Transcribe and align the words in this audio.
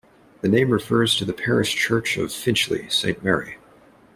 The 0.41 0.47
name 0.49 0.71
refers 0.71 1.15
to 1.17 1.25
the 1.25 1.31
parish 1.31 1.75
church 1.75 2.17
of 2.17 2.33
Finchley, 2.33 2.89
Saint 2.89 3.23
Mary. 3.23 3.59